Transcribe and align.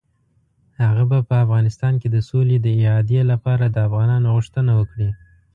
هغه 0.83 1.03
به 1.09 1.19
په 1.27 1.35
افغانستان 1.45 1.93
کې 2.01 2.07
د 2.11 2.17
سولې 2.29 2.57
د 2.61 2.67
اعادې 2.81 3.21
لپاره 3.31 3.65
د 3.69 3.77
افغانانو 3.87 4.27
غوښتنه 4.35 4.71
وکړي. 4.79 5.09